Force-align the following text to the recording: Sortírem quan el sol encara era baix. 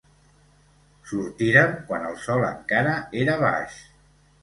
Sortírem 1.11 1.77
quan 1.91 2.09
el 2.15 2.19
sol 2.25 2.49
encara 2.51 2.99
era 3.25 3.41
baix. 3.49 3.83